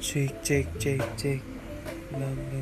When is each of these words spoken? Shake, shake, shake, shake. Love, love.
Shake, 0.00 0.34
shake, 0.44 0.68
shake, 0.80 1.02
shake. 1.18 1.42
Love, 2.12 2.38
love. 2.52 2.57